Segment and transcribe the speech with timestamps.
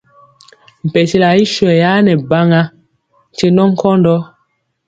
[0.87, 2.61] Mpekyela i swɛyaa nɛ baŋa
[3.29, 4.15] nkye nɔ nkɔndɔ.